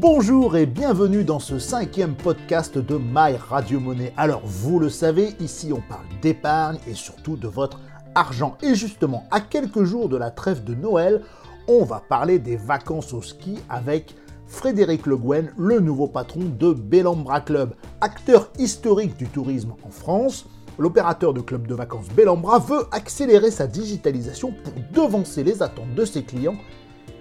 [0.00, 4.12] Bonjour et bienvenue dans ce cinquième podcast de My Radio Monnaie.
[4.16, 7.80] Alors vous le savez, ici on parle d'épargne et surtout de votre
[8.14, 8.56] argent.
[8.62, 11.22] Et justement, à quelques jours de la trêve de Noël,
[11.66, 14.14] on va parler des vacances au ski avec
[14.46, 20.46] Frédéric Le Guen, le nouveau patron de Bellambra Club, acteur historique du tourisme en France.
[20.78, 26.04] L'opérateur de club de vacances Bellambra veut accélérer sa digitalisation pour devancer les attentes de
[26.04, 26.56] ses clients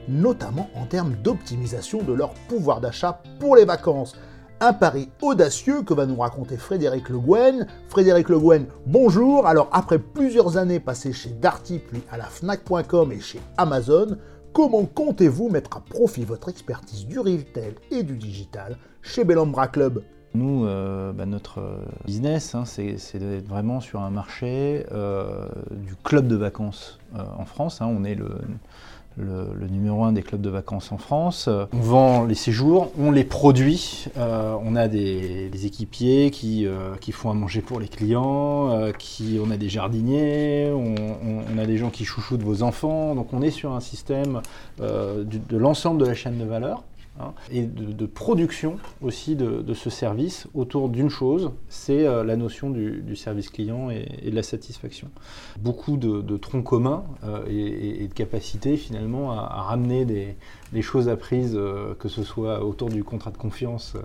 [0.08, 4.16] notamment en termes d'optimisation de leur pouvoir d'achat pour les vacances.
[4.60, 7.68] Un pari audacieux que va nous raconter Frédéric Le Guen.
[7.90, 9.46] Frédéric Le Guen, bonjour.
[9.46, 14.18] Alors après plusieurs années passées chez Darty puis à la Fnac.com et chez Amazon,
[14.54, 20.04] comment comptez-vous mettre à profit votre expertise du retail et du digital chez Bellambra Club?
[20.34, 26.28] Nous, euh, bah, notre business, hein, c'est d'être vraiment sur un marché euh, du club
[26.28, 27.82] de vacances euh, en France.
[27.82, 27.88] Hein.
[27.88, 28.30] on est le,
[29.18, 31.50] le, numéro un des clubs de vacances en France.
[31.74, 37.12] On vend les séjours, on les produit, euh, on a des, équipiers qui, euh, qui,
[37.12, 41.78] font à manger pour les clients, euh, qui, on a des jardiniers, on, a des
[41.78, 44.42] gens qui chouchoutent vos enfants, donc on est sur un système
[44.80, 46.84] de l'ensemble de la chaîne de valeur.
[47.20, 52.70] Hein, et de, production aussi de, ce service autour d'une chose, c'est euh, la notion
[52.70, 55.10] du, service client et, de la satisfaction.
[55.60, 60.36] Beaucoup de, troncs communs euh, et, de capacité finalement à, ramener des,
[60.82, 63.96] choses apprises, euh, que ce soit autour du contrat de confiance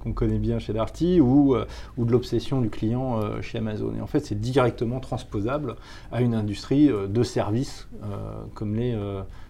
[0.00, 1.56] qu'on connaît bien chez Darty ou,
[1.96, 3.94] ou de l'obsession du client chez Amazon.
[3.96, 5.76] Et en fait, c'est directement transposable
[6.10, 7.88] à une industrie de services
[8.54, 8.96] comme les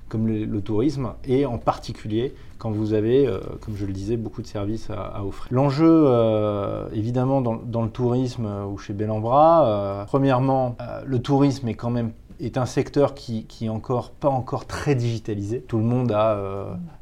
[0.08, 4.42] comme le, tourisme, et en particulier quand vous avez, euh, comme je le disais, beaucoup
[4.42, 5.52] de services à, offrir.
[5.52, 11.90] L'enjeu, euh, évidemment, dans, le tourisme euh, ou chez Bellambra, premièrement, le tourisme est quand
[11.90, 15.60] même est un secteur qui, qui est encore pas encore très digitalisé.
[15.60, 16.38] Tout le monde a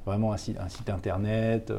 [0.06, 1.70] vraiment un site, un site internet.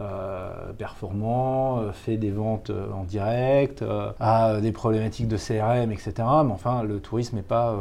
[0.00, 3.84] Euh, performant, euh, fait des ventes euh, en direct,
[4.18, 6.12] a des problématiques de CRM, etc.
[6.16, 7.76] Mais enfin, le tourisme n'est pas,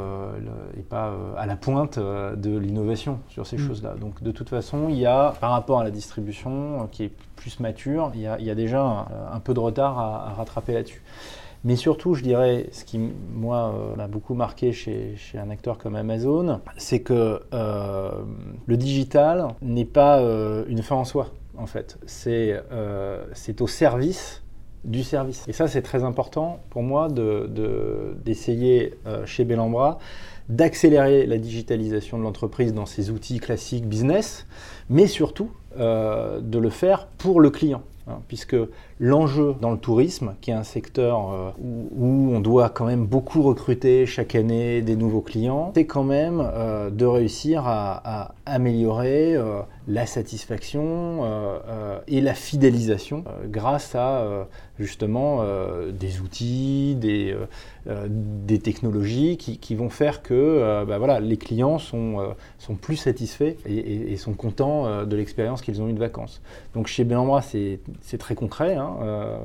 [0.90, 3.68] pas à la pointe de l'innovation sur ces mm.
[3.68, 3.96] choses-là.
[3.96, 7.62] Donc de toute façon, il y a, par rapport à la distribution qui est plus
[7.62, 11.01] mature, il y a, déjà un, peu de retard à, rattraper là-dessus.
[11.63, 13.00] Mais surtout, je dirais, ce qui,
[13.34, 19.86] moi, m'a beaucoup marqué chez, chez, un acteur comme Amazon, c'est que le digital n'est
[19.86, 20.19] pas
[20.68, 21.28] une fin en soi
[21.59, 21.97] en fait.
[22.28, 24.42] Euh, c'est au service
[24.86, 25.44] du service.
[25.47, 30.00] Et ça, c'est très important pour moi d'essayer de, euh, chez Bellambra
[30.48, 34.48] d'accélérer la digitalisation de l'entreprise dans ses outils classiques business,
[34.90, 37.84] mais surtout euh, de le faire pour le client.
[38.08, 38.56] Hein, puisque
[39.00, 43.42] l'enjeu dans le tourisme, qui est un secteur euh, où, on doit quand même beaucoup
[43.42, 49.62] recruter chaque année des nouveaux clients, c'est quand même euh, de réussir à, améliorer euh,
[49.88, 51.24] la satisfaction
[52.08, 55.44] et la fidélisation grâce à justement
[55.92, 57.36] des outils, des,
[58.60, 64.34] technologies qui, vont faire que bah voilà, les clients sont, sont plus satisfaits et, sont
[64.34, 66.42] contents de l'expérience qu'ils ont eue de vacances.
[66.74, 67.80] Donc chez Bellambra, c'est
[68.18, 68.76] très concret.
[68.76, 68.88] Hein.
[69.01, 69.38] Euh,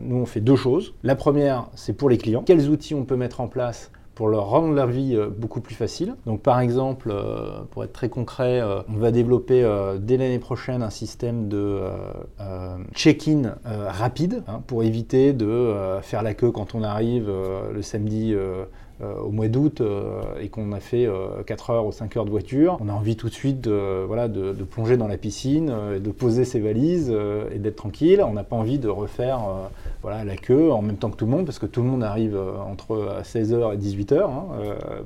[0.00, 0.94] nous, on fait deux choses.
[1.02, 2.42] La première, c'est pour les clients.
[2.44, 5.74] Quels outils on peut mettre en place pour leur rendre la vie euh, beaucoup plus
[5.74, 6.14] facile?
[6.26, 9.62] Donc par exemple, euh, pour être très concret, on va développer
[9.98, 11.80] dès l'année prochaine un système de
[12.94, 17.30] check-in rapide hein, pour éviter de faire la queue quand on arrive
[17.72, 18.34] le samedi
[19.02, 21.08] au mois d'août euh, et qu'on a fait
[21.46, 24.04] 4 euh, heures ou 5 heures de voiture, on a envie tout de suite de,
[24.06, 25.72] voilà, de, plonger dans la piscine,
[26.02, 27.14] de poser ses valises
[27.52, 28.22] et d'être tranquille.
[28.26, 29.40] On n'a pas envie de refaire
[30.02, 32.02] voilà, la queue en même temps que tout le monde parce que tout le monde
[32.02, 32.38] arrive
[32.70, 34.22] entre 16h et 18h.
[34.22, 34.44] Hein.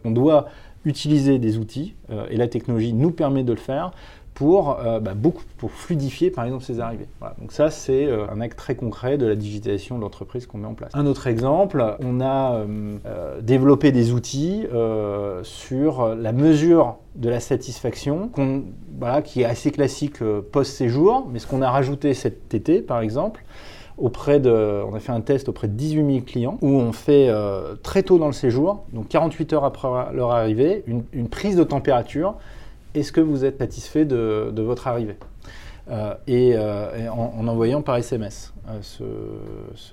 [0.05, 0.47] on doit
[0.85, 1.95] utiliser des outils
[2.31, 3.93] et la technologie nous permet de le faire
[4.35, 7.07] pour, euh, bah, beaucoup, pour fluidifier par exemple ces arrivées.
[7.41, 10.67] Donc ça c'est euh, un acte très concret de la digitalisation de l'entreprise qu'on met
[10.67, 10.91] en place.
[10.95, 14.67] Un autre exemple, on a euh, développé des outils
[15.43, 18.31] sur la mesure de la satisfaction
[19.25, 20.19] qui est assez classique
[20.53, 23.45] post-séjour, mais ce qu'on a rajouté cet été par exemple,
[23.97, 27.31] auprès de, on a fait un test auprès de 18 000 clients où on fait
[27.85, 32.35] très tôt dans le séjour, donc 48 heures après leur arrivée, une prise de température
[32.95, 35.17] est-ce que vous êtes satisfait de, votre arrivée
[35.91, 39.03] euh, et, euh, en, envoyant par SMS euh,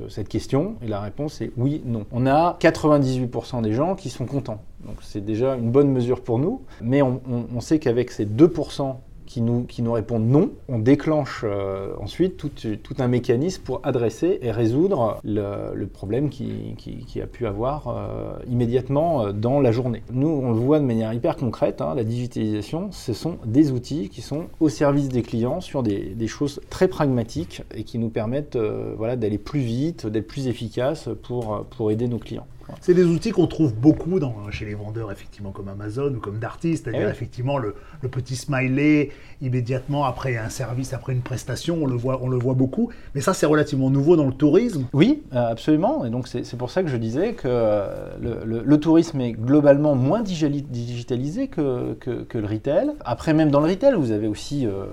[0.07, 2.05] cette question, et la réponse est oui, non.
[2.13, 6.39] On a 98% des gens qui sont contents, donc c'est déjà une bonne mesure pour
[6.39, 8.95] nous, mais on, sait qu'avec ces 2%
[9.31, 14.39] qui nous, qui nous répondent non, on déclenche euh, ensuite tout, un mécanisme pour adresser
[14.41, 16.75] et résoudre le, problème qui,
[17.21, 20.03] a pu avoir euh, immédiatement euh, dans la journée.
[20.11, 24.09] Nous, on le voit de manière hyper concrète, hein, la digitalisation, ce sont des outils
[24.09, 28.09] qui sont au service des clients sur des, des choses très pragmatiques et qui nous
[28.09, 28.57] permettent
[28.97, 32.47] voilà, d'aller plus vite, d'être plus efficaces pour, pour aider nos clients.
[32.79, 36.39] C'est des outils qu'on trouve beaucoup dans, chez les vendeurs, effectivement, comme Amazon ou comme
[36.39, 37.75] Darty, c'est-à-dire eh effectivement le,
[38.09, 39.09] petit smiley
[39.41, 42.89] immédiatement après un service, après une prestation, on le voit, on le voit beaucoup.
[43.15, 44.85] Mais ça, c'est relativement nouveau dans le tourisme.
[44.93, 46.05] Oui, euh, absolument.
[46.05, 50.21] Et donc, c'est pour ça que je disais que euh, le, tourisme est globalement moins
[50.21, 52.91] digitalisé que, que, le retail.
[53.05, 54.85] Après, même dans le retail, vous avez aussi euh,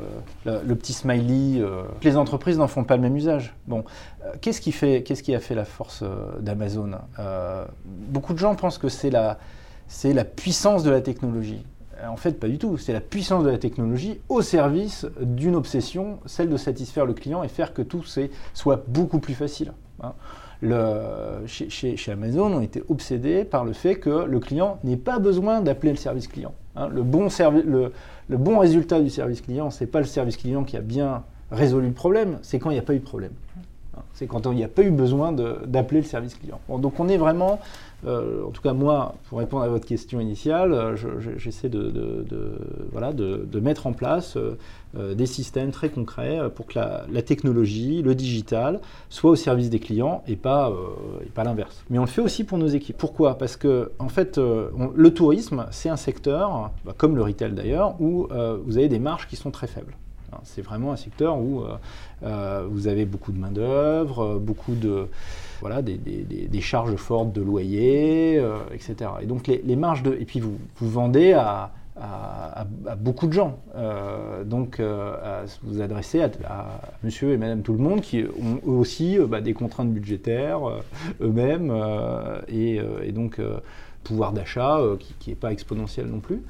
[0.45, 1.63] le, petit smiley.
[2.03, 3.55] les entreprises n'en font pas le même usage.
[3.67, 3.85] Bon,
[4.41, 6.05] qu'est-ce qui, fait, qu'est-ce qui a fait la force
[6.41, 6.91] d'Amazon
[7.85, 9.39] beaucoup de gens pensent que c'est la,
[10.25, 11.65] puissance de la technologie.
[12.09, 12.79] En fait, pas du tout.
[12.79, 17.43] C'est la puissance de la technologie au service d'une obsession, celle de satisfaire le client
[17.43, 18.05] et faire que tout
[18.55, 19.73] soit beaucoup plus facile.
[20.01, 20.13] Hein.
[21.47, 25.91] chez, Amazon, on était obsédé par le fait que le client n'ait pas besoin d'appeler
[25.91, 26.55] le service client.
[26.77, 26.89] Hein.
[26.89, 30.77] Le, bon le, bon résultat du service client, ce n'est pas le service client qui
[30.77, 33.33] a bien résolu le problème, c'est quand il n'y a pas eu de problème.
[34.15, 36.61] C'est quand il n'y a pas eu besoin d'appeler le service client.
[36.69, 37.61] donc on est vraiment,
[38.07, 40.97] euh, en tout cas moi, pour répondre à votre question initiale, euh,
[41.37, 41.91] j'essaie de,
[43.61, 49.31] mettre en place euh, des systèmes très concrets pour que la, technologie, le digital, soit
[49.31, 50.73] au service des clients et pas,
[51.35, 51.85] pas l'inverse.
[51.91, 52.97] Mais on le fait aussi pour nos équipes.
[52.97, 53.37] Pourquoi?
[53.37, 58.29] Parce que en fait, le tourisme, c'est un secteur, bah, comme le retail d'ailleurs, où
[58.65, 59.95] vous avez des marges qui sont très faibles.
[60.45, 61.77] C'est vraiment un secteur où euh,
[62.23, 65.09] euh, vous avez beaucoup de main-d'œuvre, euh, beaucoup de.
[65.61, 68.41] Voilà, des, charges fortes de loyer,
[68.73, 69.11] etc.
[69.21, 70.17] Et donc les, marges de.
[70.21, 71.73] Et puis vous, vous vendez à,
[72.97, 73.59] beaucoup de gens.
[74.45, 74.81] donc,
[75.65, 76.31] vous adressez à,
[77.03, 80.61] monsieur et madame tout le monde qui ont eux aussi bah, des contraintes budgétaires
[81.21, 81.75] eux-mêmes
[82.47, 82.81] et,
[83.11, 83.41] donc
[84.05, 84.79] pouvoir d'achat
[85.19, 86.41] qui n'est pas exponentiel non plus.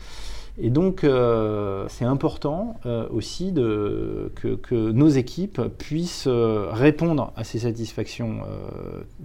[0.60, 7.60] Et donc, euh, c'est important euh, aussi que, nos équipes puissent euh, répondre à ces
[7.60, 8.40] satisfactions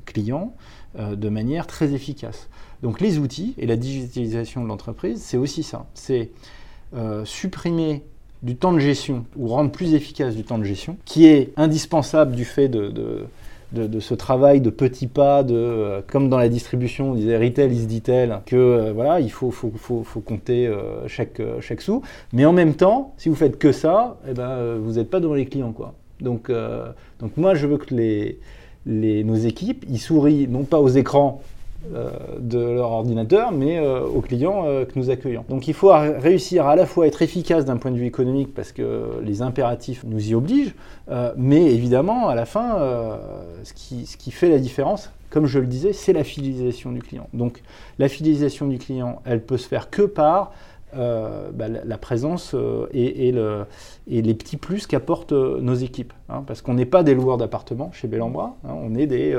[0.05, 0.53] clients
[0.97, 2.49] de manière très efficace.
[2.83, 5.87] Donc, les outils et la digitalisation de l'entreprise, c'est aussi ça.
[5.95, 6.29] C'est
[7.25, 8.03] supprimer
[8.43, 12.35] du temps de gestion ou rendre plus efficace du temps de gestion, qui est indispensable
[12.35, 13.25] du fait de de,
[13.99, 17.87] ce travail de petits pas, de, euh, comme dans la distribution, on disait retail is
[17.87, 22.01] detail, que euh, voilà, il faut, faut, faut, faut compter euh, chaque, chaque sou.
[22.33, 25.33] Mais en même temps, si vous faites que ça, eh ben, vous n'êtes pas devant
[25.33, 25.71] les clients.
[25.71, 25.93] Quoi.
[26.21, 26.51] Donc,
[27.19, 28.39] donc moi, je veux que les,
[28.85, 31.41] les, nos équipes, ils sourient non pas aux écrans
[32.39, 35.43] de leur ordinateur, mais euh, aux clients euh, que nous accueillons.
[35.49, 38.53] Donc il faut réussir à la fois à être efficace d'un point de vue économique
[38.53, 40.75] parce que les impératifs nous y obligent,
[41.35, 42.77] mais évidemment à la fin,
[43.63, 47.01] ce qui, ce, qui, fait la différence, comme je le disais, c'est la fidélisation du
[47.01, 47.27] client.
[47.33, 47.61] Donc
[47.99, 50.53] la fidélisation du client, elle peut se faire que par
[50.95, 53.65] euh, bah, la, présence euh, et, le,
[54.07, 56.13] et, les petits plus qu'apportent euh, nos équipes.
[56.29, 59.35] Hein, parce qu'on n'est pas des loueurs d'appartements chez Bellambra, hein, on est des,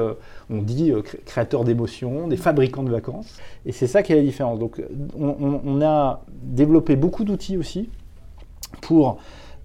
[0.50, 0.92] on dit,
[1.24, 3.38] créateurs d'émotions, des fabricants de vacances.
[3.66, 4.58] Et c'est ça qui est la différence.
[4.58, 4.82] Donc
[5.18, 7.88] on, a développé beaucoup d'outils aussi
[8.80, 9.18] pour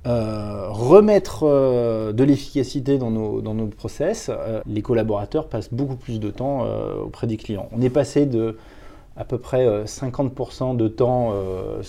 [0.05, 4.31] remettre de l'efficacité dans nos, dans nos process.
[4.65, 6.65] les collaborateurs passent beaucoup plus de temps
[7.03, 7.67] auprès des clients.
[7.71, 8.57] On est passé de
[9.19, 11.83] à peu près 50% euh, de temps euh,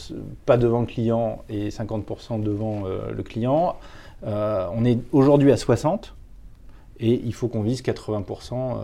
[0.47, 3.77] pas devant le client et 50% devant euh, le client.
[4.25, 6.15] on est aujourd'hui à 60
[6.99, 8.77] et il faut qu'on vise 80%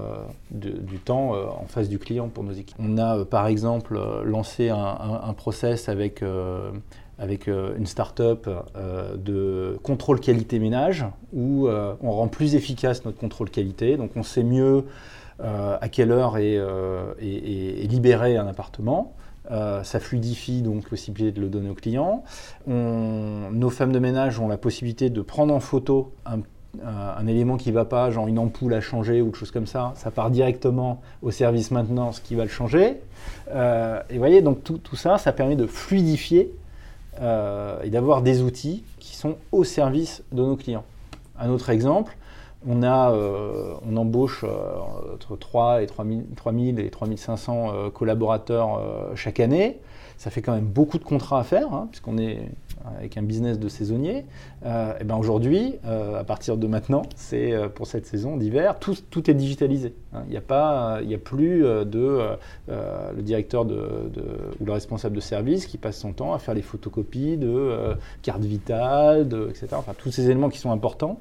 [0.50, 2.78] du temps en face du client pour nos équipes.
[2.78, 6.25] On a par exemple lancé un, process avec,
[7.18, 8.49] avec une start-up
[9.18, 11.04] de contrôle qualité ménage
[11.35, 13.99] où on rend plus efficace notre contrôle qualité.
[13.99, 14.87] Donc on sait mieux
[15.43, 19.12] à quelle heure est, euh, libéré un appartement.
[19.50, 22.25] Euh, ça fluidifie donc possibilité de le donner au client.
[22.66, 26.40] nos femmes de ménage ont la possibilité de prendre en photo un,
[27.26, 29.93] élément qui ne va pas, genre une ampoule à changer ou quelque chose comme ça.
[29.97, 33.00] Ça part directement au service maintenance qui va le changer.
[33.49, 36.52] et vous voyez, donc tout, ça, ça permet de fluidifier
[37.21, 40.85] et d'avoir des outils qui sont au service de nos clients.
[41.38, 42.16] Un autre exemple,
[42.66, 48.82] on, a, euh, on embauche euh, entre 3 et 3 000, et 3500 euh, collaborateurs
[49.14, 49.78] chaque année.
[50.18, 52.50] ça fait quand même beaucoup de contrats à faire, hein, puisqu'on est
[52.99, 54.25] avec un business de saisonnier.
[54.64, 59.92] et ben aujourd'hui, à partir de maintenant, c'est pour cette saison d'hiver, tout, est digitalisé.
[60.12, 60.23] Hein.
[60.26, 62.37] Il n'y a, pas, a plus de
[62.68, 64.11] le directeur de,
[64.61, 68.44] ou le responsable de service qui passe son temps à faire les photocopies de cartes
[68.44, 69.68] vitales, etc.
[69.73, 71.18] Enfin, tous ces éléments qui sont importants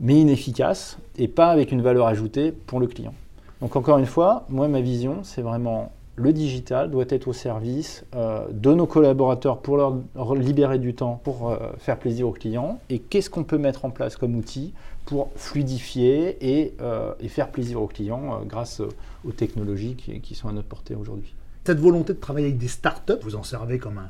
[0.00, 3.14] mais inefficace et pas avec une valeur ajoutée pour le client.
[3.60, 8.04] Donc encore une fois, moi ma vision, c'est vraiment le digital doit être au service
[8.14, 12.80] euh, de nos collaborateurs pour leur libérer du temps pour euh, faire plaisir aux clients
[12.90, 14.74] et qu'est-ce qu'on peut mettre en place comme outil
[15.06, 18.82] pour fluidifier et, euh, faire plaisir aux clients grâce
[19.24, 21.34] aux technologies qui, qui, sont à notre portée aujourd'hui?
[21.64, 24.08] Cette volonté de travailler avec des startups, vous en servez comme un,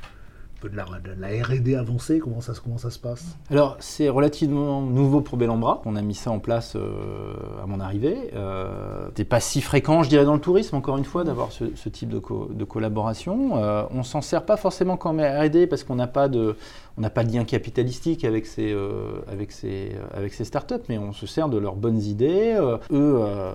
[0.60, 2.54] peu de la, RD avancée comment ça,
[2.90, 5.82] se passe Alors, c'est relativement nouveau pour Bellambra.
[5.84, 8.30] On a mis ça en place euh, à mon arrivée.
[8.34, 11.88] Euh, c'est pas si fréquent, je dirais, dans le tourisme, encore une fois, d'avoir ce,
[11.88, 13.56] type de, collaboration.
[13.56, 16.56] Euh, on s'en sert pas forcément comme RD parce qu'on n'a pas de
[16.98, 20.98] on n'a pas de lien capitalistique avec ces, euh, avec, ces, avec ces startups, mais
[20.98, 22.56] on se sert de leurs bonnes idées.
[22.58, 23.52] Euh, eux euh,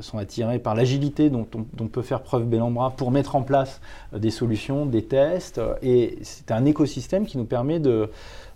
[0.00, 1.46] sont attirés par l'agilité dont
[1.78, 3.82] on, peut faire preuve Bellambra pour mettre en place
[4.14, 5.60] des solutions, des tests.
[5.82, 6.18] Et
[6.54, 8.08] un écosystème qui nous permet de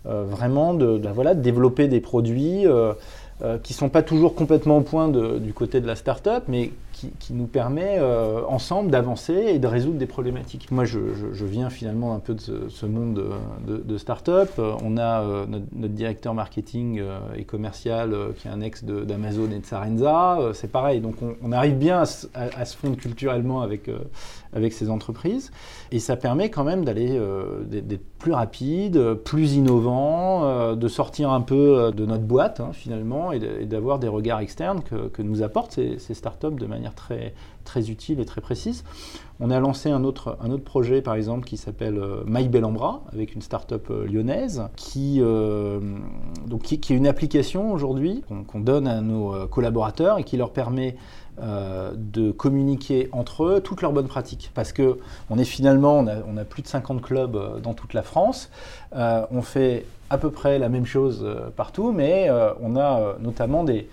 [0.04, 2.66] vraiment de, voilà, de développer des produits
[3.42, 6.72] euh, qui ne sont pas toujours complètement au point du côté de la start-up, mais
[7.18, 10.70] qui, nous permet euh, ensemble d'avancer et de résoudre des problématiques.
[10.70, 10.98] Moi, je,
[11.44, 13.22] viens finalement un peu de ce, monde
[13.66, 14.50] de, start-up.
[14.58, 17.02] Euh, on a notre, directeur marketing
[17.36, 20.38] et commercial qui est un ex d'Amazon et de Sarenza.
[20.54, 23.90] c'est pareil, donc on, arrive bien à, se fondre culturellement avec,
[24.52, 25.50] avec ces entreprises.
[25.90, 27.20] Et ça permet quand même d'aller
[27.68, 33.66] d'être plus rapide, plus innovant, de sortir un peu de notre boîte hein, finalement et
[33.66, 38.20] d'avoir des regards externes que, nous apportent ces, ces, startups de manière très, très utile
[38.20, 38.84] et très précise.
[39.38, 43.02] On a lancé un autre, un autre projet, par exemple, qui s'appelle euh, My Bellambra,
[43.12, 45.80] avec une startup euh, lyonnaise, qui, euh,
[46.46, 50.96] donc, qui, est une application aujourd'hui qu'on donne à nos collaborateurs et qui leur permet
[51.40, 54.50] de communiquer entre eux toutes leurs bonnes pratiques.
[54.54, 54.98] Parce que
[55.30, 58.50] on est finalement, on a, on a plus de 50 clubs dans toute la France.
[58.92, 62.28] on fait à peu près la même chose partout, mais
[62.60, 63.88] on a notamment des,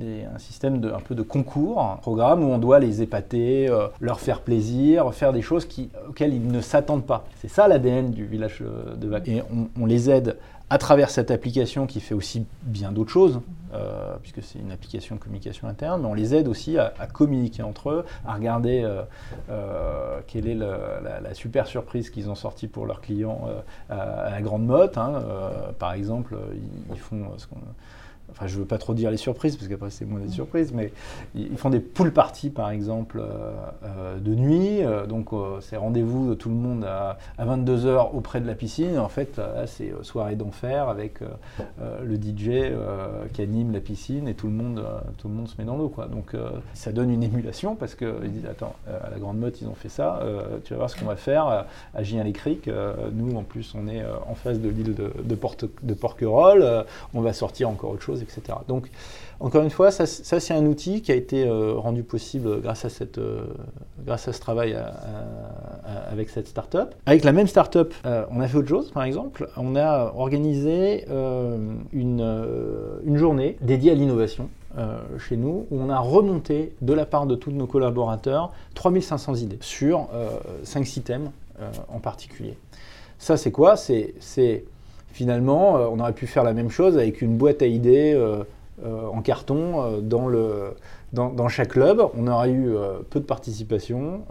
[0.00, 3.86] un système de, un peu de concours, un programme où on doit les épater, euh,
[4.00, 5.68] leur faire plaisir, faire des choses
[6.08, 7.24] auxquelles ils ne s'attendent pas.
[7.40, 9.28] C'est ça l'ADN du village euh, de vacances.
[9.28, 9.42] Et
[9.80, 10.36] on, les aide
[10.70, 13.40] à travers cette application qui fait aussi bien d'autres choses,
[13.74, 17.62] euh, puisque c'est une application de communication interne, mais on les aide aussi à, communiquer
[17.62, 18.88] entre eux, à regarder
[20.26, 23.42] quelle est la, super surprise qu'ils ont sortie pour leurs clients
[23.90, 24.96] à, la grande motte.
[24.98, 25.22] Hein.
[25.78, 27.58] par exemple, ils, ils font ce qu'on
[28.30, 30.92] enfin je veux pas trop dire les surprises, parce qu'après c'est moins des surprises, mais
[31.34, 33.52] ils font des pool parties par exemple euh,
[33.84, 35.28] euh, de nuit, euh, donc
[35.60, 39.66] c'est rendez-vous de tout le monde à, 22h auprès de la piscine, en fait là
[39.66, 41.20] c'est soirée d'enfer avec
[41.80, 42.72] le DJ
[43.32, 44.84] qui anime la piscine et tout le monde,
[45.18, 45.92] tout le monde se met dans l'eau.
[46.10, 46.32] Donc
[46.72, 49.88] ça donne une émulation parce qu'ils disent attends, à la Grande Motte ils ont fait
[49.88, 50.20] ça,
[50.64, 52.70] tu vas voir ce qu'on va faire à Gien-les-Criques,
[53.12, 55.38] nous en plus on est en face de l'île de, de,
[55.82, 58.58] de Porquerolles, on va sortir encore autre chose etc.
[58.68, 58.90] Donc,
[59.40, 62.88] encore une fois, ça, c'est un outil qui a été euh, rendu possible grâce à,
[63.18, 63.44] euh,
[64.16, 64.76] ce travail
[66.10, 66.94] avec cette start-up.
[67.06, 69.48] Avec la même start-up, euh, on a fait autre chose, par exemple.
[69.56, 71.06] On a organisé
[71.92, 74.48] une, journée dédiée à l'innovation.
[75.18, 79.58] chez nous, où on a remonté de la part de tous nos collaborateurs 3500 idées
[79.60, 80.08] sur
[80.64, 81.30] 5-6 thèmes
[81.88, 82.56] en particulier.
[83.18, 83.76] Ça, c'est quoi?
[83.76, 84.64] C'est
[85.14, 88.42] finalement, euh, on aurait pu faire la même chose avec une boîte à idées euh,
[88.84, 90.74] euh, en carton dans, le,
[91.12, 92.02] dans, chaque club.
[92.18, 92.74] On aurait eu
[93.08, 94.22] peu de participation,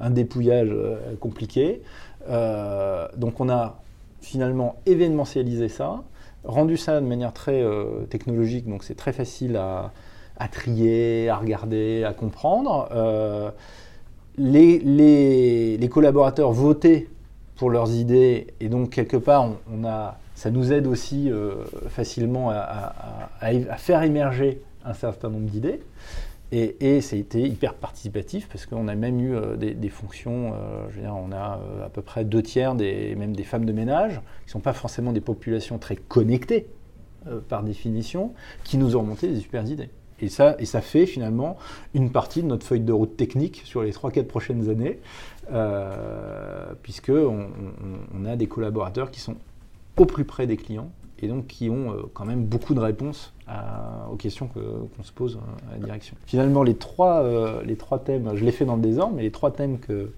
[0.00, 0.74] un dépouillage
[1.20, 1.80] compliqué.
[2.28, 3.78] donc on a
[4.20, 6.02] finalement événementialisé ça,
[6.44, 7.64] rendu ça de manière très
[8.10, 9.92] technologique, donc c'est très facile à,
[10.50, 12.88] trier, à regarder, à comprendre.
[14.36, 17.06] Les, les, les, collaborateurs votaient
[17.56, 18.48] pour leurs idées.
[18.60, 22.92] Et donc, quelque part, on, a, ça nous aide aussi euh, facilement à,
[23.78, 25.80] faire émerger un certain nombre d'idées.
[26.54, 30.86] Et, ça a été hyper participatif parce qu'on a même eu euh, des, fonctions, euh,
[30.90, 33.72] je veux dire, on a à peu près deux tiers, des, même des femmes de
[33.72, 36.66] ménage, qui ne sont pas forcément des populations très connectées
[37.48, 39.88] par définition, qui nous ont remonté des super idées.
[40.22, 41.58] Et ça, et ça fait finalement
[41.94, 45.00] une partie de notre feuille de route technique sur les 3-4 prochaines années,
[45.52, 47.48] euh, puisqu'on
[48.14, 49.34] on, a des collaborateurs qui sont
[49.96, 53.34] au plus près des clients et donc qui ont euh, quand même beaucoup de réponses
[54.10, 55.38] aux questions qu'on se pose
[55.68, 56.16] à la direction.
[56.24, 59.30] Finalement, les trois, euh, les trois thèmes, je l'ai fait dans le désordre, mais les
[59.30, 60.12] trois thèmes que,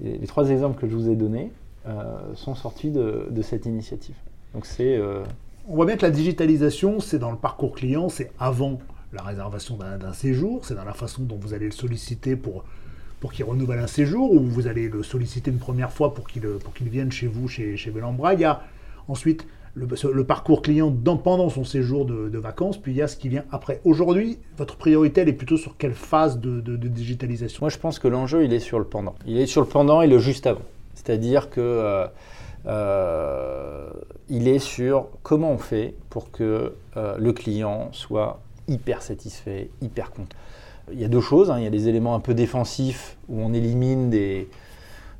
[0.00, 1.50] les, trois exemples que je vous ai donnés
[2.34, 4.14] sont sortis de, cette initiative.
[4.52, 5.00] Donc c'est...
[5.70, 8.78] On voit bien que la digitalisation, c'est dans le parcours client, c'est avant
[9.12, 12.64] la réservation d'un séjour, c'est dans la façon dont vous allez le solliciter pour,
[13.20, 16.88] pour qu'il renouvelle un séjour, ou vous allez le solliciter une première fois pour qu'il
[16.88, 18.34] vienne chez vous, chez, chez Bellambra.
[18.34, 18.62] Il y a
[19.08, 23.28] ensuite le, parcours client pendant son séjour de, vacances, puis il y a ce qui
[23.28, 23.80] vient après.
[23.84, 27.60] Aujourd'hui, votre priorité, elle est plutôt sur quelle phase de, digitalisation?
[27.62, 29.14] Moi, je pense que l'enjeu, il est sur le pendant.
[29.26, 30.62] Il est sur le pendant et le juste avant.
[30.94, 32.06] C'est-à-dire que euh,
[32.66, 33.88] euh,
[34.28, 40.10] il est sur comment on fait pour que euh, le client soit hyper satisfait, hyper
[40.10, 40.36] content.
[40.92, 41.58] Il y a deux choses, hein.
[41.58, 44.48] il y a des éléments un peu défensifs où on élimine des,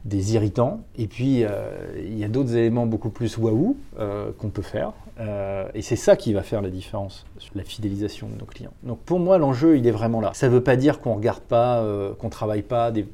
[0.04, 0.80] des irritants.
[0.96, 4.92] Et puis, euh, il y a d'autres éléments beaucoup plus waouh euh, qu'on peut faire.
[5.20, 8.70] Euh, et c'est ça qui va faire la différence sur la fidélisation de nos clients.
[8.84, 10.30] Donc pour moi, l'enjeu, il est vraiment là.
[10.32, 11.84] Ça ne veut pas dire qu'on regarde pas,
[12.18, 13.04] qu'on ne travaille pas des,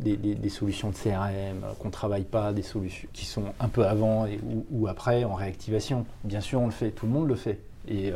[0.50, 4.26] solutions de CRM, qu'on ne travaille pas des solutions qui sont un peu avant
[4.70, 6.04] ou, après en réactivation.
[6.24, 7.58] Bien sûr, on le fait, tout le monde le fait.
[7.88, 8.12] Et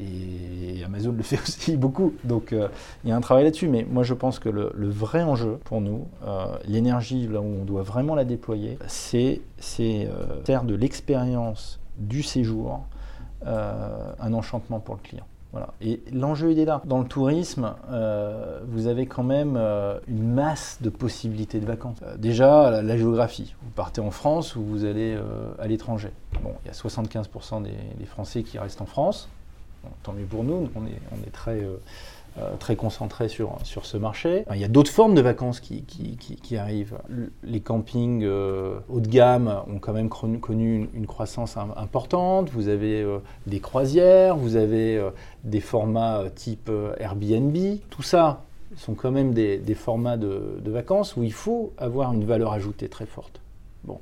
[0.00, 2.14] et Amazon le fait aussi beaucoup.
[2.24, 2.68] Donc euh,
[3.04, 3.68] il y a un travail là-dessus.
[3.68, 7.64] Mais moi je pense que le, vrai enjeu pour nous, euh, l'énergie là où on
[7.64, 9.40] doit vraiment la déployer, c'est
[9.80, 12.80] euh, faire de l'expérience du séjour
[13.44, 15.24] un enchantement pour le client.
[15.52, 15.68] Voilà.
[15.80, 16.82] Et l'enjeu, il est là.
[16.84, 17.72] Dans le tourisme,
[18.66, 19.56] vous avez quand même
[20.08, 21.98] une masse de possibilités de vacances.
[22.18, 23.54] déjà, la, géographie.
[23.62, 25.16] Vous partez en France ou vous allez
[25.58, 26.10] à l'étranger.
[26.42, 29.28] Bon, il y a 75% des, Français qui restent en France
[30.02, 31.76] tant mieux pour nous, on est, très, euh,
[32.38, 34.44] euh, concentré sur, ce marché.
[34.52, 36.98] Il y a d'autres formes de vacances qui, arrivent.
[37.42, 42.50] Les campings euh, haut de gamme ont quand même connu une, croissance importante.
[42.50, 43.06] Vous avez
[43.46, 45.02] des croisières, vous avez
[45.44, 47.56] des formats type Airbnb.
[47.90, 48.44] Tout ça
[48.76, 52.52] sont quand même des, des formats de, de vacances où il faut avoir une valeur
[52.52, 53.40] ajoutée très forte.
[53.84, 53.98] Bon.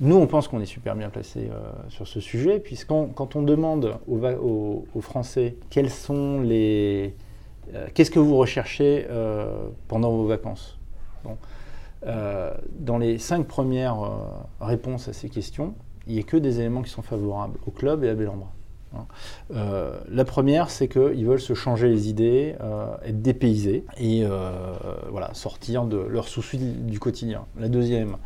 [0.00, 3.42] Nous, on pense qu'on est super bien placé euh, sur ce sujet, puisqu'on quand on
[3.42, 7.14] demande aux, Français quels sont les,
[7.74, 10.78] euh, qu'est-ce que vous recherchez euh, pendant vos vacances
[12.04, 13.96] Dans les cinq premières
[14.60, 15.74] réponses à ces questions,
[16.06, 18.50] il n'y a que des éléments qui sont favorables au club et à Bellambra.
[18.96, 19.06] Hein.
[20.08, 22.54] la première, c'est qu'ils veulent se changer les idées,
[23.04, 24.24] être dépaysés et
[25.10, 27.46] voilà, sortir de leurs soucis du quotidien.
[27.58, 28.16] La deuxième,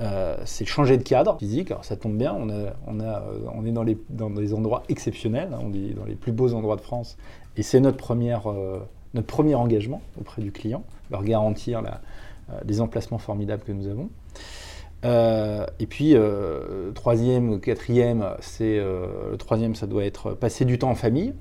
[0.00, 1.70] euh, c'est changer de cadre physique.
[1.70, 2.48] Alors ça tombe bien, on,
[2.86, 5.58] on est dans, les, des endroits exceptionnels, hein.
[5.62, 7.16] on dans les plus beaux endroits de France,
[7.56, 8.78] et c'est notre, euh,
[9.14, 14.10] notre premier engagement auprès du client, leur garantir euh, les emplacements formidables que nous avons.
[15.78, 16.14] et puis,
[16.94, 21.32] troisième ou quatrième, c'est le troisième, ça doit être passer du temps en famille.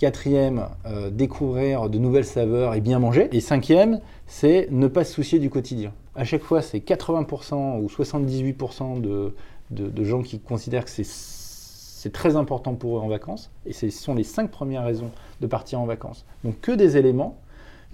[0.00, 0.66] Quatrième,
[1.12, 3.28] découvrir de nouvelles saveurs et bien manger.
[3.32, 7.86] Et cinquième, c'est ne pas se soucier du quotidien à chaque fois, c'est 80% ou
[7.86, 13.50] 78% de, gens qui considèrent que c'est très important pour eux en vacances.
[13.64, 15.10] Et ce sont les cinq premières raisons
[15.40, 16.24] de partir en vacances.
[16.44, 17.38] Donc que des éléments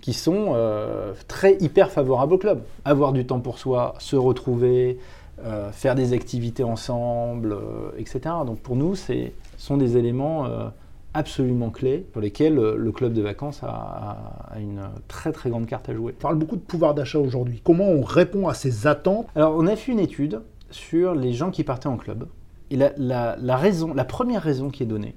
[0.00, 2.62] qui sont euh, très hyper favorables au club.
[2.84, 4.98] Avoir du temps pour soi, se retrouver,
[5.44, 8.20] euh, faire des activités ensemble, euh, etc.
[8.44, 10.48] Donc pour nous, ce sont des éléments
[11.16, 15.88] absolument clés pour lesquels euh, le club de vacances a, une très très grande carte
[15.88, 16.14] à jouer.
[16.18, 17.60] On parle beaucoup de pouvoir d'achat aujourd'hui.
[17.64, 19.26] Comment on répond à ces attentes?
[19.34, 22.28] Alors on a fait une étude sur les gens qui partaient en club.
[22.70, 25.14] Et la, raison, la première raison qui est donnée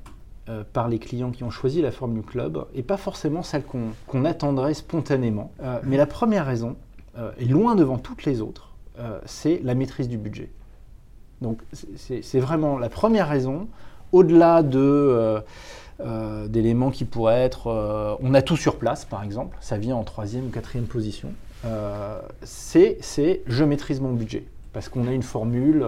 [0.50, 3.64] euh, par les clients qui ont choisi la forme du club n'est pas forcément celle
[3.64, 5.52] qu'on attendrait spontanément.
[5.62, 6.76] Euh, mais la première raison,
[7.38, 8.70] et loin devant toutes les autres,
[9.26, 10.54] c'est la maîtrise du budget.
[11.42, 13.68] Donc c'est vraiment la première raison,
[14.14, 15.44] au-delà de
[16.02, 19.98] euh, d'éléments qui pourraient être euh, on a tout sur place, par exemple, ça vient
[19.98, 21.34] en troisième ou quatrième position.
[21.66, 22.98] Euh, c'est
[23.46, 24.46] je maîtrise mon budget.
[24.72, 25.84] Parce qu'on a une formule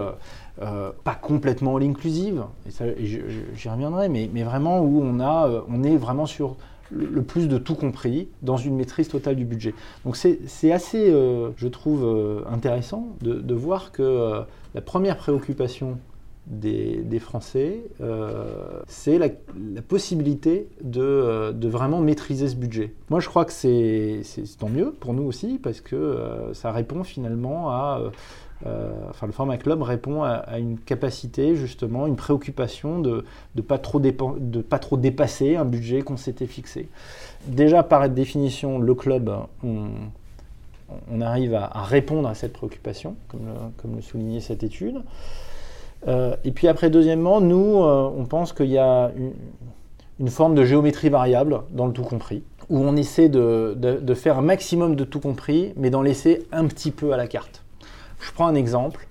[0.58, 6.26] pas complètement all-inclusive, et, j'y reviendrai, mais, mais, vraiment où on, a, on est vraiment
[6.26, 6.56] sur
[6.90, 9.72] le plus de tout compris dans une maîtrise totale du budget.
[10.04, 11.06] Donc c'est assez,
[11.56, 14.42] je trouve, intéressant de, voir que
[14.74, 15.96] la première préoccupation
[16.52, 18.44] des, Français, euh,
[18.86, 19.28] c'est la,
[19.88, 22.92] possibilité euh, de, vraiment maîtriser ce budget.
[23.10, 24.22] Moi, je crois que c'est
[24.58, 28.00] tant mieux pour nous aussi, parce que euh, ça répond finalement à...
[29.10, 33.24] enfin, le format club répond à, une capacité, justement, une préoccupation de
[33.56, 34.00] ne pas, trop
[34.68, 36.88] pas trop dépasser un budget qu'on s'était fixé.
[37.46, 39.32] Déjà, par définition, le club,
[39.64, 45.02] on, arrive à, répondre à cette préoccupation, comme comme le soulignait cette étude.
[46.08, 49.10] Euh, et puis après, deuxièmement, nous, euh, on pense qu'il y a
[50.18, 54.42] une, forme de géométrie variable dans le tout compris, où on essaie de, faire un
[54.42, 57.64] maximum de tout compris, mais d'en laisser un petit peu à la carte.
[58.20, 59.08] Je prends un exemple.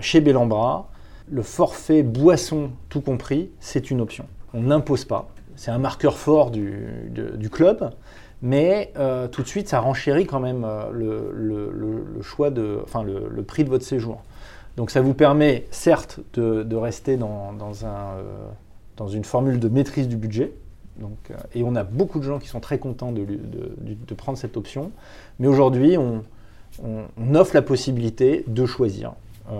[0.00, 0.90] chez Bellambra,
[1.30, 4.26] le forfait boisson tout compris, c'est une option.
[4.54, 5.28] On n'impose pas.
[5.56, 7.90] C'est un marqueur fort du, club,
[8.42, 12.50] mais euh, tout de suite, ça renchérit quand même euh, choix
[12.82, 14.22] enfin le, prix de votre séjour.
[14.76, 17.54] Donc ça vous permet certes de, rester dans,
[17.84, 18.48] un, euh,
[18.96, 20.52] dans, une formule de maîtrise du budget,
[20.98, 23.24] donc, et on a beaucoup de gens qui sont très contents de,
[24.14, 24.92] prendre cette option,
[25.38, 26.22] mais aujourd'hui, on,
[27.34, 29.12] offre la possibilité de choisir.
[29.50, 29.54] Euh,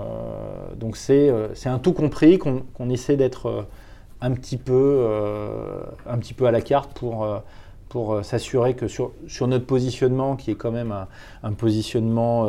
[0.77, 3.62] donc euh, c'est un tout compris qu'on essaie d'être euh,
[4.22, 7.27] un, un petit peu à la carte pour
[7.92, 10.94] pour s'assurer que sur, sur, notre positionnement, qui est quand même
[11.42, 12.48] un, positionnement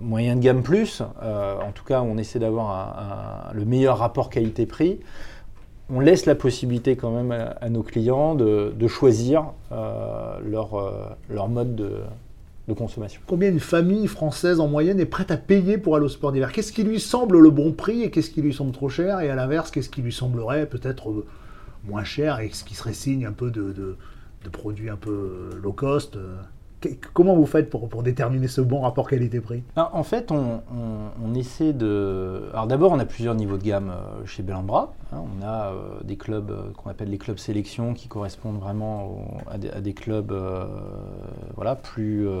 [0.00, 5.00] moyen de gamme plus, en tout cas on essaie d'avoir le meilleur rapport qualité-prix,
[5.90, 11.76] on laisse la possibilité quand même à, nos clients de, de choisir leur, leur mode
[11.76, 12.00] de,
[12.74, 13.20] consommation.
[13.26, 16.52] Combien une famille française en moyenne est prête à payer pour aller au sport d'hiver?
[16.52, 19.20] Qu'est-ce qui lui semble le bon prix et qu'est-ce qui lui semble trop cher?
[19.20, 21.26] Et à l'inverse, qu'est-ce qui lui semblerait peut-être euh,
[21.84, 23.96] moins cher et ce qui serait signe un peu de, de
[24.48, 26.36] produits un peu low cost euh
[27.12, 29.62] Comment vous faites pour, déterminer ce bon rapport qualité-prix?
[29.76, 32.48] En fait, on, essaie de.
[32.52, 34.92] Alors d'abord, on a plusieurs niveaux de gamme euh, chez Bellambra.
[35.12, 35.18] Hein.
[35.38, 39.58] on a euh, des clubs euh, qu'on appelle les clubs sélection qui correspondent vraiment à,
[39.58, 40.34] des, clubs
[41.54, 42.26] voilà, plus.
[42.26, 42.40] où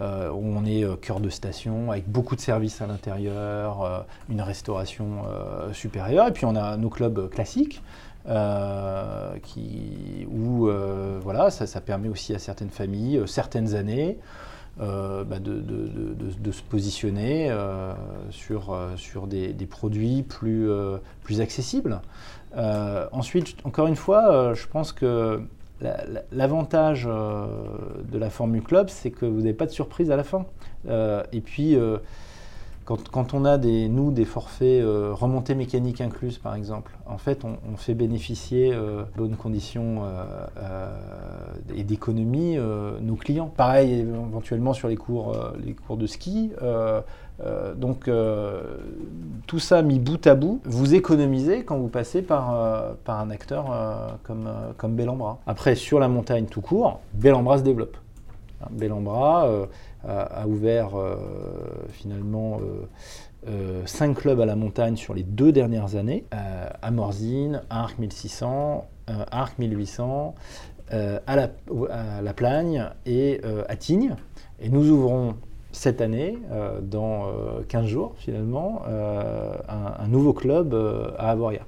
[0.00, 5.24] on est cœur de station, avec beaucoup de services à l'intérieur, une restauration
[5.72, 6.28] supérieure.
[6.28, 7.82] Et puis on a nos clubs classiques.
[8.26, 14.16] Euh, qui, où euh, voilà, ça, permet aussi à certaines familles, euh, certaines années,
[14.78, 17.54] bah de, se positionner
[18.30, 20.68] sur, sur des, des, produits plus,
[21.22, 22.00] plus accessibles.
[23.12, 25.42] ensuite, encore une fois, je pense que
[26.32, 30.44] l'avantage de la Formule Club, c'est que vous n'avez pas de surprise à la fin.
[30.88, 31.76] et puis,
[32.84, 37.42] quand, on a des, nous des forfaits euh, remontées mécaniques incluses, par exemple, en fait,
[37.44, 40.90] on, fait bénéficier euh, bonnes conditions euh,
[41.74, 42.56] et d'économie
[43.00, 43.50] nos clients.
[43.56, 46.52] Pareil, éventuellement sur les cours, les cours de ski.
[47.76, 48.10] donc,
[49.46, 54.18] tout ça mis bout à bout, vous économisez quand vous passez par, par un acteur
[54.24, 55.38] comme, comme Bellambra.
[55.46, 57.96] Après, sur la montagne tout court, Bellambra se développe.
[58.70, 59.48] Bellambra
[60.06, 61.16] a, ouvert euh,
[61.90, 62.86] finalement euh,
[63.48, 67.98] euh, cinq clubs à la montagne sur les deux dernières années, à Morzine, à Arc
[67.98, 70.34] 1600, à Arc 1800,
[70.90, 74.16] à la, Plagne et à Tignes.
[74.60, 75.36] Et nous ouvrons
[75.72, 76.38] cette année,
[76.82, 77.26] dans
[77.68, 80.74] 15 jours finalement, un, nouveau club
[81.18, 81.66] à Avoria.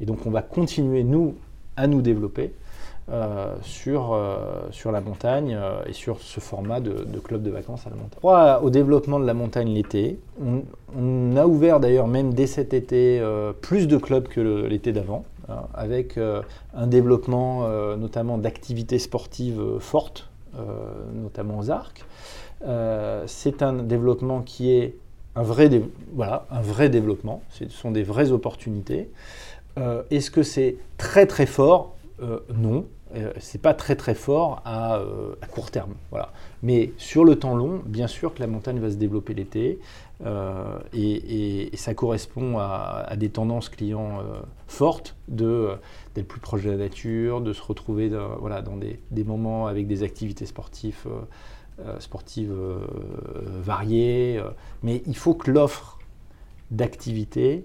[0.00, 1.34] Et donc on va continuer, nous,
[1.76, 2.54] à nous développer
[3.10, 4.36] euh, sur, euh,
[4.70, 8.18] sur la montagne euh, et sur ce format de, club de vacances à la montagne.
[8.18, 10.18] Crois au développement de la montagne l'été.
[10.94, 13.22] On, a ouvert d'ailleurs même dès cet été
[13.62, 15.24] plus de clubs que l'été d'avant,
[15.72, 20.28] avec un développement notamment d'activités sportives fortes,
[21.14, 22.04] notamment aux arcs.
[23.26, 24.96] C'est un développement qui est
[25.34, 25.70] un vrai,
[26.14, 29.10] voilà, un vrai développement, ce sont des vraies opportunités.
[30.10, 31.96] Est-ce que c'est très très fort?
[32.54, 35.94] Non, euh, c'est pas très très fort euh, à, court terme.
[36.10, 36.32] Voilà.
[36.62, 39.78] Mais sur le temps long, bien sûr que la montagne va se développer l'été
[40.26, 44.20] euh, et, ça correspond à, des tendances clients
[44.66, 49.24] fortes d'être plus proche de la nature, de se retrouver dans, voilà, dans des, des
[49.24, 51.06] moments avec des activités sportives,
[52.00, 52.52] sportives
[53.62, 54.42] variées.
[54.82, 55.98] mais il faut que l'offre
[56.72, 57.64] d'activités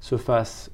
[0.00, 0.72] se fasse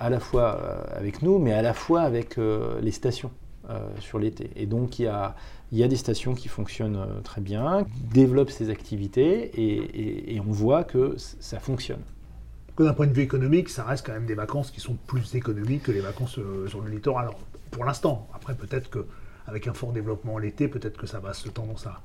[0.00, 0.52] à la fois
[0.96, 3.30] avec nous, mais à la fois avec les stations.
[3.70, 4.50] Euh, sur l'été.
[4.56, 5.34] Et donc il y a,
[5.88, 11.58] des stations qui fonctionnent euh, très bien, développent ces activités et, on voit que ça
[11.60, 12.02] fonctionne.
[12.78, 15.84] D'un point de vue économique, ça reste quand même des vacances qui sont plus économiques
[15.84, 17.24] que les vacances euh, sur le littoral.
[17.24, 17.38] Alors,
[17.70, 21.86] pour l'instant, après peut-être qu'avec un fort développement l'été, peut-être que ça va se tendance
[21.86, 22.02] à...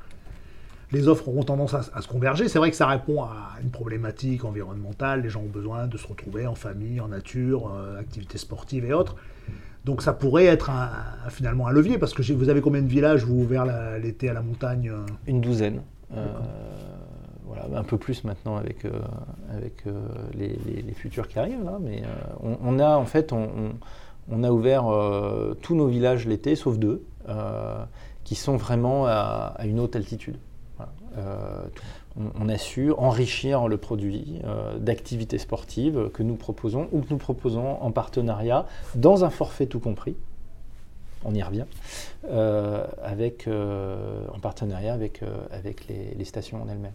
[0.93, 2.47] Les offres auront tendance à se converger.
[2.47, 5.23] C'est vrai que ça répond à une problématique environnementale.
[5.23, 7.69] Les gens ont besoin de se retrouver en famille, en nature,
[7.99, 9.15] activités sportives et autres.
[9.85, 10.69] Donc ça pourrait être
[11.29, 13.65] finalement un levier, parce que vous avez combien de villages vous ouvert
[14.01, 15.81] l'été à la montagne euh Une douzaine.
[16.15, 16.25] Euh,
[17.45, 18.91] voilà, un peu plus maintenant avec, euh,
[19.55, 19.83] avec
[20.35, 22.03] les, futurs qui arrivent, là, mais
[22.41, 24.85] on, a en fait on, a ouvert
[25.61, 27.05] tous nos villages l'été, sauf deux,
[28.23, 30.37] qui sont vraiment à, une haute altitude
[32.17, 37.17] on, a su enrichir le produit euh, d'activités sportives que nous proposons ou que nous
[37.17, 40.15] proposons en partenariat dans un forfait tout compris.
[41.25, 41.65] on y revient,
[42.29, 46.93] euh, avec, euh, en partenariat avec, avec les, stations en elles-mêmes.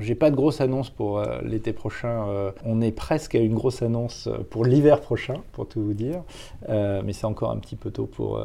[0.00, 2.52] J'ai pas de grosse annonce pour l'été prochain.
[2.64, 6.22] on est presque à une grosse annonce pour l'hiver prochain, pour tout vous dire.
[6.68, 8.40] mais c'est encore un petit peu tôt pour,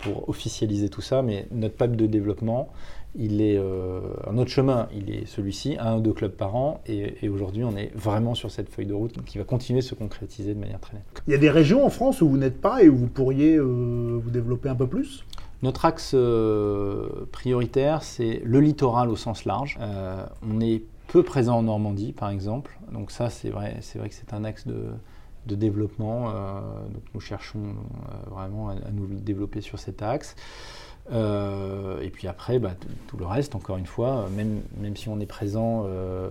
[0.00, 1.22] pour officialiser tout ça.
[1.22, 2.68] Mais notre pape de développement,
[3.14, 6.80] il est euh, un autre chemin, il est celui-ci, un ou deux clubs par an,
[6.86, 9.94] et, aujourd'hui on est vraiment sur cette feuille de route qui va continuer de se
[9.94, 11.22] concrétiser de manière très nette.
[11.26, 13.56] Il y a des régions en France où vous n'êtes pas et où vous pourriez
[13.56, 15.24] euh, vous développer un peu plus?
[15.62, 19.78] Notre axe euh, prioritaire, c'est le littoral au sens large.
[20.42, 24.14] on est peu présent en Normandie, par exemple, donc ça c'est vrai, c'est vrai que
[24.14, 24.92] c'est un axe de,
[25.56, 27.74] développement, donc nous cherchons
[28.30, 30.36] vraiment à, à, nous développer sur cet axe.
[31.12, 32.72] Euh, et puis après, bah,
[33.08, 36.28] tout le reste, encore une fois, même, même si on est présent euh,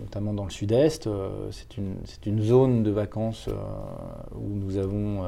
[0.00, 3.48] notamment dans le sud-est, euh, c'est une, une, zone de vacances
[4.34, 5.24] où nous avons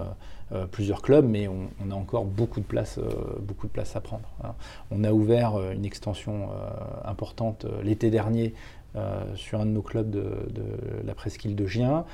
[0.71, 2.99] plusieurs clubs, mais on, a encore beaucoup de place,
[3.41, 4.29] beaucoup de à prendre.
[4.45, 4.55] Hein.
[4.91, 6.49] On a ouvert une extension
[7.05, 8.55] importante l'été dernier
[9.37, 10.23] sur un de nos clubs de
[11.05, 12.05] la presqu'île de Gien.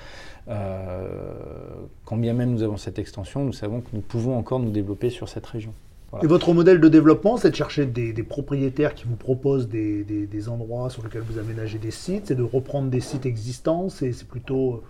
[0.46, 5.10] quand bien même nous avons cette extension, nous savons que nous pouvons encore nous développer
[5.10, 5.72] sur cette région.
[6.22, 10.90] Et votre modèle de développement, c'est de chercher des, propriétaires qui vous proposent des, endroits
[10.90, 14.82] sur lesquels vous aménagez des sites, c'est de reprendre des sites existants, c'est plutôt euh,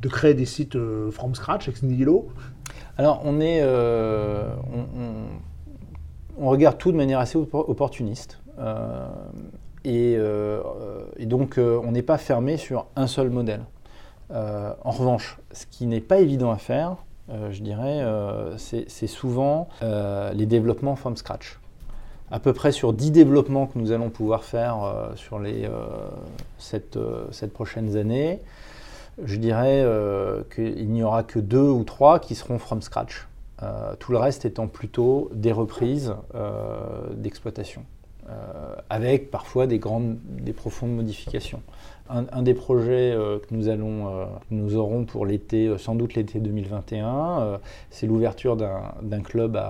[0.00, 2.28] de créer des sites euh, from scratch, ex nihilo
[2.98, 3.60] Alors, on est.
[3.62, 4.54] Euh,
[6.38, 8.40] on, regarde tout de manière assez opportuniste.
[9.84, 10.18] et,
[11.20, 13.62] donc, on n'est pas fermé sur un seul modèle.
[14.30, 16.96] en revanche, ce qui n'est pas évident à faire,
[17.28, 21.58] euh, je dirais, euh, c'est souvent euh, les développements from scratch.
[22.30, 25.68] À peu près sur 10 développements que nous allons pouvoir faire sur les
[26.58, 26.98] cette,
[27.30, 28.40] cette prochaines années,
[29.22, 29.86] je dirais
[30.52, 33.28] qu'il n'y aura que deux ou trois qui seront from scratch.
[34.00, 36.16] tout le reste étant plutôt des reprises
[37.12, 37.84] d'exploitation,
[38.90, 41.62] avec parfois des grandes, des profondes modifications.
[42.08, 46.14] Un, des projets euh, que nous, allons, euh, nous aurons pour l'été, euh, sans doute
[46.14, 47.58] l'été 2021,
[47.90, 49.60] c'est l'ouverture d'un club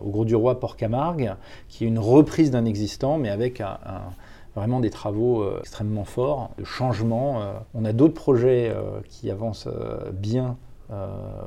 [0.00, 1.34] au Gros du Roi Port-Camargue,
[1.68, 3.62] qui est une reprise d'un existant, mais avec
[4.56, 7.42] vraiment des travaux extrêmement forts, de changement.
[7.74, 8.74] on a d'autres projets
[9.08, 9.68] qui avancent
[10.12, 10.56] bien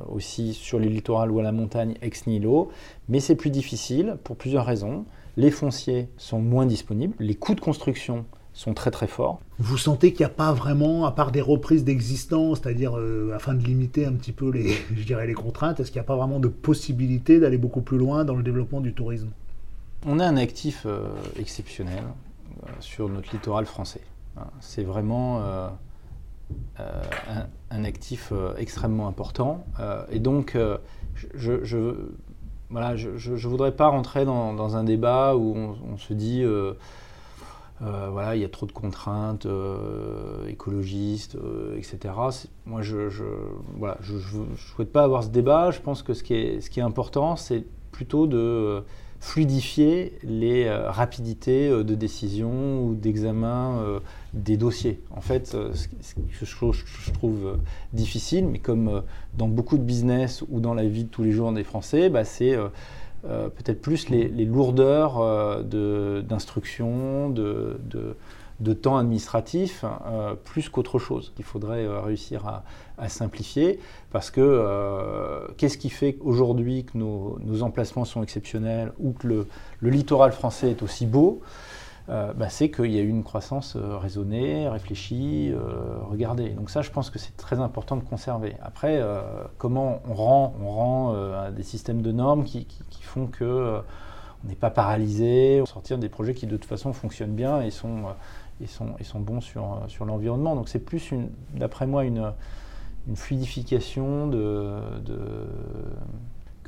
[0.08, 2.70] aussi sur les littorales ou à la montagne ex nihilo,
[3.08, 5.04] mais c'est plus difficile pour plusieurs raisons.
[5.38, 9.40] Les fonciers sont moins disponibles, les coûts de construction sont très très forts.
[9.60, 13.54] Vous sentez qu'il n'y a pas vraiment, à part des reprises d'existence, c'est-à-dire euh, afin
[13.54, 16.16] de limiter un petit peu les, je dirais, les contraintes, est-ce qu'il n'y a pas
[16.16, 19.28] vraiment de possibilité d'aller beaucoup plus loin dans le développement du tourisme?
[20.06, 21.06] On a un actif euh,
[21.38, 24.02] exceptionnel euh, sur notre littoral français.
[24.38, 24.48] Hein.
[24.58, 25.40] C'est vraiment
[27.70, 29.64] un, actif extrêmement important.
[30.10, 30.56] et donc,
[31.34, 31.94] je, je
[32.70, 36.44] voilà, je ne voudrais pas rentrer dans, un débat où on se dit
[37.80, 42.14] euh, voilà, il y a trop de contraintes euh, écologistes, euh, etc.
[42.66, 45.70] Moi, je ne souhaite pas avoir ce débat.
[45.70, 48.82] Je pense que ce qui est, ce qui est important, c'est plutôt de
[49.20, 54.00] fluidifier les rapidités de décision ou d'examen
[54.32, 55.00] des dossiers.
[55.10, 57.58] En fait, ce que je, trouve
[57.92, 59.02] difficile, mais comme
[59.36, 62.24] dans beaucoup de business ou dans la vie de tous les jours des Français, bah,
[62.24, 62.56] c'est
[63.24, 67.78] euh, peut-être plus les, lourdeurs euh, d'instruction, de,
[68.72, 71.32] temps administratif, euh, plus qu'autre chose.
[71.38, 73.78] Il faudrait réussir à, simplifier,
[74.10, 79.46] parce que qu'est-ce qui fait aujourd'hui que nos, emplacements sont exceptionnels ou que le,
[79.82, 81.40] littoral français est aussi beau
[82.10, 86.50] euh, bah, c'est qu'il y a eu une croissance euh, raisonnée, réfléchie, euh, regardée.
[86.50, 88.56] Donc ça, je pense que c'est très important de conserver.
[88.62, 89.02] Après,
[89.58, 92.66] comment on rend, on rend des systèmes de normes qui,
[93.02, 93.80] font que
[94.44, 98.04] on n'est pas paralysé, sortir des projets qui de toute façon fonctionnent bien et sont,
[98.60, 100.54] et sont, sont bons sur, sur l'environnement.
[100.54, 101.12] Donc c'est plus,
[101.54, 102.32] d'après moi, une,
[103.08, 105.18] une fluidification de, de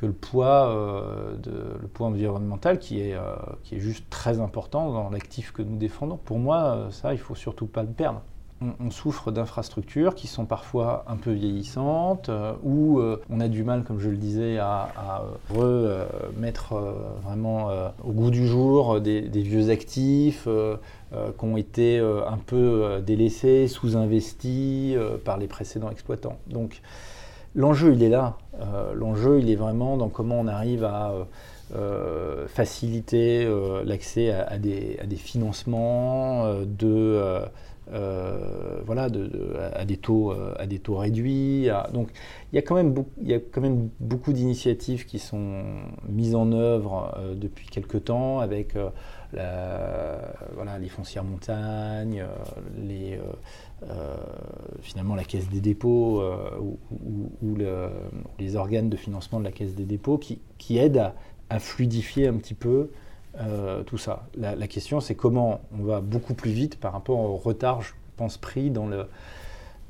[0.00, 4.40] que le poids, euh, de, le poids environnemental qui est, euh, qui est juste très
[4.40, 6.16] important dans l'actif que nous défendons.
[6.16, 8.22] Pour moi, euh, ça, il faut surtout pas le perdre.
[8.60, 12.30] On, souffre d'infrastructures qui sont parfois un peu vieillissantes,
[12.62, 16.74] ou on a du mal, comme je le disais, à, à remettre
[17.22, 17.70] vraiment
[18.04, 24.94] au goût du jour des, des vieux actifs qui ont été un peu délaissés, sous-investis
[25.24, 26.36] par les précédents exploitants.
[26.46, 26.82] Donc,
[27.54, 28.36] L'enjeu, il est là.
[28.60, 31.14] Euh, l'enjeu, il est vraiment dans comment on arrive à,
[32.48, 33.48] faciliter
[33.84, 37.42] l'accès à, des, financements, de,
[37.90, 39.08] voilà,
[39.74, 41.68] à, des taux, à des taux réduits.
[41.92, 42.10] donc
[42.52, 45.62] il y a quand même, il y a quand même beaucoup d'initiatives qui sont
[46.08, 48.74] mises en œuvre depuis quelque temps avec
[49.32, 52.24] voilà, les foncières montagnes,
[52.78, 53.18] les
[53.88, 54.14] euh,
[54.82, 56.50] finalement la Caisse des dépôts euh,
[57.40, 57.56] ou,
[58.38, 61.12] les organes de financement de la Caisse des dépôts qui, qui aident
[61.48, 62.90] à, fluidifier un petit peu
[63.38, 64.26] euh, tout ça.
[64.36, 68.38] La, question, c'est comment on va beaucoup plus vite par rapport au retard, je pense,
[68.38, 69.06] pris dans le,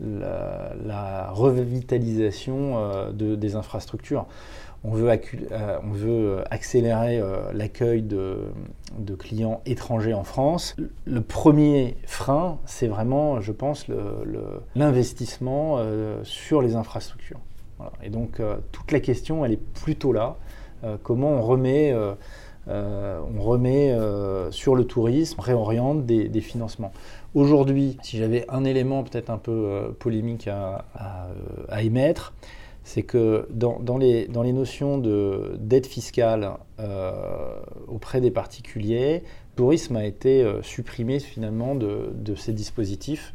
[0.01, 4.27] la, revitalisation des infrastructures
[4.83, 8.53] on veut, euh, on veut accélérer euh, l'accueil de,
[9.19, 10.77] clients étrangers en France.
[11.05, 13.87] Le premier frein, c'est vraiment, je pense,
[14.75, 17.41] l'investissement euh, sur les infrastructures.
[18.03, 20.37] Et donc, toute la question, elle est plutôt là.
[21.03, 21.95] comment on remet,
[22.67, 23.97] on remet
[24.51, 26.93] sur le tourisme, réoriente des, financements.
[27.35, 30.85] Aujourd'hui, si j'avais un élément peut-être un peu polémique à
[31.83, 32.33] émettre,
[32.91, 40.43] c'est que dans, les, notions d'aide fiscale euh, auprès des particuliers, le tourisme a été
[40.43, 43.33] euh, supprimé finalement de, ces dispositifs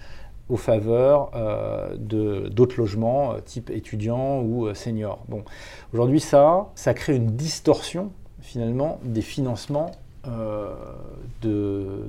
[0.50, 5.24] au faveur euh, d'autres logements type étudiants ou seniors.
[5.28, 5.44] Bon,
[5.94, 8.12] Aujourd'hui, ça, ça crée une distorsion
[8.46, 9.92] finalement des financements
[11.44, 12.06] de,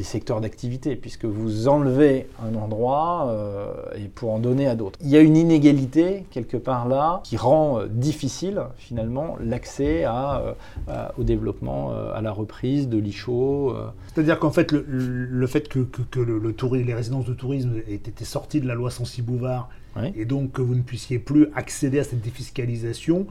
[0.00, 4.98] des secteurs d'activité, puisque vous enlevez un endroit euh, et pour en donner à d'autres.
[5.02, 10.54] Il y a une inégalité quelque part là qui rend euh, difficile finalement l'accès à,
[10.88, 13.74] euh, au développement, à la reprise de l'ICHO.
[14.06, 18.62] C'est-à-dire qu'en fait, le, fait que, que, le, les résidences de tourisme aient été sorties
[18.62, 19.68] de la loi Sancy-Bouvard
[20.14, 23.26] et donc que vous ne puissiez plus accéder à cette défiscalisation,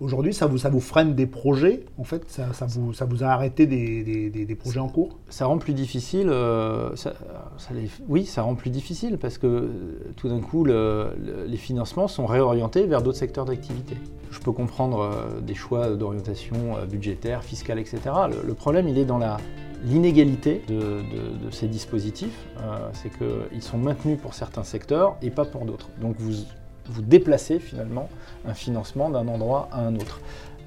[0.00, 3.28] Aujourd'hui, ça vous, ça vous freine des projets En fait, ça, vous, ça vous a
[3.28, 5.18] arrêté des, des, projets en cours?
[5.28, 6.28] Ça rend plus difficile.
[6.28, 7.14] Euh, ça,
[8.08, 9.68] oui, ça rend plus difficile parce que euh,
[10.16, 13.96] tout d'un coup, les financements sont réorientés vers d'autres secteurs d'activité.
[14.30, 16.56] Je peux comprendre euh, des choix d'orientation
[16.90, 18.00] budgétaire, fiscale, etc.
[18.44, 19.20] Le, problème, il est dans
[19.86, 21.02] L'inégalité de,
[21.44, 22.46] de, ces dispositifs,
[22.94, 25.90] c'est qu'ils sont maintenus pour certains secteurs et pas pour d'autres.
[26.00, 26.32] Donc vous,
[26.86, 28.08] vous déplacez finalement
[28.46, 30.20] un financement d'un endroit à un autre.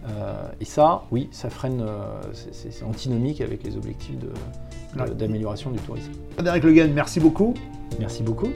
[0.07, 4.15] Euh, et ça, oui, ça freine, euh, c'est antinomique avec les objectifs
[5.17, 6.11] d'amélioration du tourisme.
[6.33, 7.53] Frédéric Le Guen, merci beaucoup.
[7.99, 8.49] Merci beaucoup.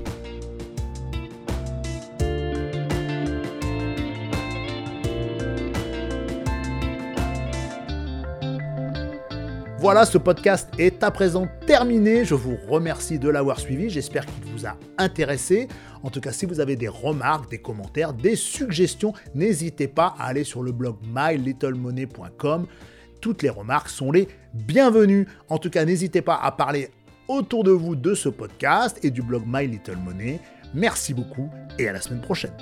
[9.81, 12.23] Voilà, ce podcast est à présent terminé.
[12.23, 13.89] Je vous remercie de l'avoir suivi.
[13.89, 15.67] J'espère qu'il vous a intéressé.
[16.03, 20.25] En tout cas, si vous avez des remarques, des commentaires, des suggestions, n'hésitez pas à
[20.25, 22.67] aller sur le blog mylittlemoney.com.
[23.21, 25.27] Toutes les remarques sont les bienvenues.
[25.49, 26.91] En tout cas, n'hésitez pas à parler
[27.27, 30.41] autour de vous de ce podcast et du blog My Little Money.
[30.75, 32.53] Merci beaucoup et à la semaine prochaine.